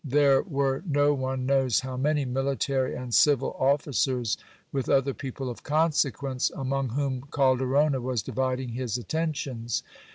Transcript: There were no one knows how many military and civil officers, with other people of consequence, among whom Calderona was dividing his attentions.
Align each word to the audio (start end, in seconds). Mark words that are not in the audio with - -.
There 0.03 0.41
were 0.41 0.81
no 0.83 1.13
one 1.13 1.45
knows 1.45 1.81
how 1.81 1.95
many 1.95 2.25
military 2.25 2.95
and 2.95 3.13
civil 3.13 3.55
officers, 3.59 4.35
with 4.71 4.89
other 4.89 5.13
people 5.13 5.47
of 5.47 5.61
consequence, 5.61 6.49
among 6.49 6.89
whom 6.89 7.21
Calderona 7.29 8.01
was 8.01 8.23
dividing 8.23 8.69
his 8.69 8.97
attentions. 8.97 9.83